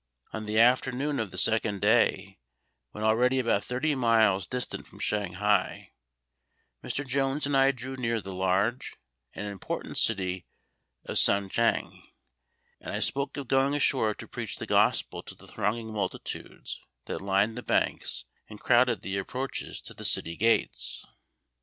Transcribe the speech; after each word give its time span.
On 0.33 0.47
the 0.47 0.57
afternoon 0.57 1.19
of 1.19 1.29
the 1.29 1.37
second 1.37 1.79
day, 1.79 2.39
when 2.89 3.03
already 3.03 3.37
about 3.37 3.63
thirty 3.63 3.93
miles 3.93 4.47
distant 4.47 4.87
from 4.87 4.97
Shanghai, 4.97 5.91
Mr. 6.83 7.07
Jones 7.07 7.45
and 7.45 7.55
I 7.55 7.69
drew 7.69 7.95
near 7.95 8.19
the 8.19 8.33
large 8.33 8.95
and 9.35 9.45
important 9.47 9.99
city 9.99 10.47
of 11.05 11.19
Sung 11.19 11.49
kiang, 11.49 12.01
and 12.79 12.91
I 12.95 12.99
spoke 12.99 13.37
of 13.37 13.47
going 13.47 13.75
ashore 13.75 14.15
to 14.15 14.27
preach 14.27 14.55
the 14.55 14.65
Gospel 14.65 15.21
to 15.21 15.35
the 15.35 15.45
thronging 15.47 15.93
multitudes 15.93 16.79
that 17.05 17.19
lined 17.21 17.55
the 17.55 17.61
banks 17.61 18.25
and 18.49 18.59
crowded 18.59 19.01
the 19.03 19.19
approaches 19.19 19.79
to 19.81 19.93
the 19.93 20.03
city 20.03 20.35
gates. 20.35 21.05